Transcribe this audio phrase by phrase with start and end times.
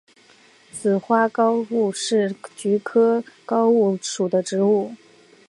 [0.71, 4.95] 紫花橐吾是菊科橐吾属的植物。